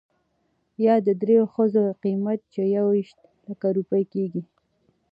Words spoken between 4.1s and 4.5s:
کېږي.